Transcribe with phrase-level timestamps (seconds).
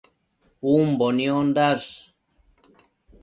[0.73, 1.91] Umbo niondash